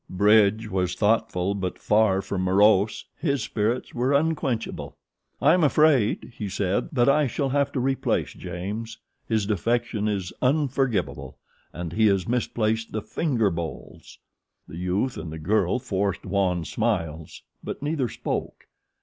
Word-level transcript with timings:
Bridge 0.09 0.67
was 0.67 0.95
thoughtful 0.95 1.53
but 1.53 1.77
far 1.77 2.23
from 2.23 2.41
morose. 2.41 3.05
His 3.19 3.43
spirits 3.43 3.93
were 3.93 4.13
unquenchable. 4.13 4.97
"I 5.39 5.53
am 5.53 5.63
afraid," 5.63 6.31
he 6.35 6.49
said, 6.49 6.89
"that 6.93 7.07
I 7.07 7.27
shall 7.27 7.49
have 7.49 7.71
to 7.73 7.79
replace 7.79 8.33
James. 8.33 8.97
His 9.27 9.45
defection 9.45 10.07
is 10.07 10.33
unforgivable, 10.41 11.37
and 11.71 11.93
he 11.93 12.07
has 12.07 12.27
misplaced 12.27 12.91
the 12.91 13.03
finger 13.03 13.51
bowls." 13.51 14.17
The 14.67 14.77
youth 14.77 15.17
and 15.17 15.31
the 15.31 15.37
girl 15.37 15.77
forced 15.77 16.25
wan 16.25 16.65
smiles; 16.65 17.43
but 17.63 17.83
neither 17.83 18.09
spoke. 18.09 18.65